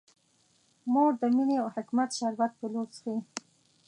[0.91, 3.15] مور د مینې او حکمت شربت په لور څښي.